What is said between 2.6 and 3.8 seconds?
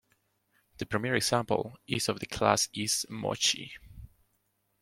is MoCl.